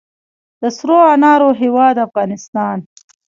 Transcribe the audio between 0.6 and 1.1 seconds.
د سرو